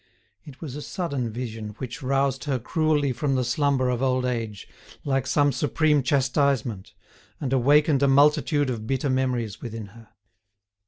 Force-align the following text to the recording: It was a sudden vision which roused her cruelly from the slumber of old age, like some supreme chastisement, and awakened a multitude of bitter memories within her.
It 0.45 0.61
was 0.61 0.75
a 0.75 0.81
sudden 0.81 1.29
vision 1.31 1.75
which 1.77 2.01
roused 2.01 2.45
her 2.45 2.57
cruelly 2.57 3.13
from 3.13 3.35
the 3.35 3.43
slumber 3.43 3.89
of 3.91 4.01
old 4.01 4.25
age, 4.25 4.67
like 5.05 5.27
some 5.27 5.51
supreme 5.51 6.01
chastisement, 6.01 6.95
and 7.39 7.53
awakened 7.53 8.01
a 8.01 8.07
multitude 8.07 8.71
of 8.71 8.87
bitter 8.87 9.11
memories 9.11 9.61
within 9.61 9.85
her. 9.89 10.09